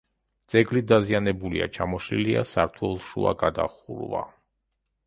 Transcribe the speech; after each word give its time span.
ძეგლი 0.53 0.81
დაზიანებულია, 0.91 1.67
ჩამოშლილია 1.75 2.43
სართულშუა 2.55 3.39
გადახურვა. 3.45 4.27